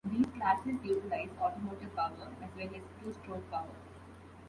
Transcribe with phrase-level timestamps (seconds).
[0.09, 3.67] These classes utilize automotive power, as well as two-stroke power.